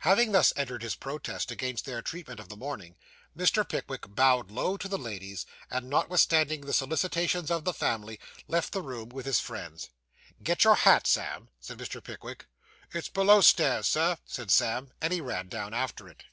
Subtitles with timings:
[0.00, 2.96] Having thus entered his protest against their treatment of the morning,
[3.34, 3.66] Mr.
[3.66, 8.82] Pickwick bowed low to the ladies, and notwithstanding the solicitations of the family, left the
[8.82, 9.88] room with his friends.
[10.42, 12.04] 'Get your hat, Sam,' said Mr.
[12.04, 12.44] Pickwick.
[12.92, 16.24] 'It's below stairs, Sir,' said Sam, and he ran down after it.